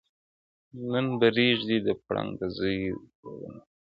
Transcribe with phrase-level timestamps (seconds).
[0.91, 2.79] نن به ریږدي د فرنګ د زوی
[3.23, 3.61] ورنونه؛